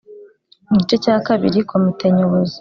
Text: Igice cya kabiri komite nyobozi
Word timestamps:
Igice 0.71 0.95
cya 1.03 1.15
kabiri 1.27 1.59
komite 1.69 2.05
nyobozi 2.15 2.49